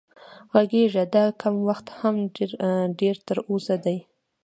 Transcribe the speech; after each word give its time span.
غږېږه 0.53 1.03
دا 1.15 1.23
کم 1.41 1.55
وخت 1.67 1.87
هم 1.99 2.15
ډېر 2.99 3.15
تر 3.27 3.37
اوسه 3.49 3.75
دی 3.85 3.97